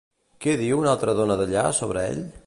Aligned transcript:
Què 0.45 0.53
diu 0.61 0.79
una 0.83 0.89
altra 0.93 1.13
dona 1.19 1.37
d'allà 1.41 1.65
sobre 1.81 2.07
ell? 2.15 2.25